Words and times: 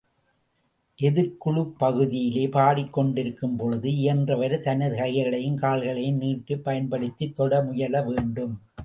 எதிர்க்குழு 1.01 1.63
பகுதியிலே 1.77 2.47
பாடிக் 2.47 2.93
கொண்டிருக்கும் 2.93 3.55
பொழுது 3.55 3.89
இயன்றவரை, 3.89 4.59
தனது 4.59 4.97
கைகளையும் 4.97 5.57
கால்களையும் 5.57 6.17
நீட்டிப் 6.17 6.63
பயன்படுத்தித் 6.63 7.35
தொட 7.35 7.63
முயல 7.63 8.03
வேண்டும். 8.03 8.61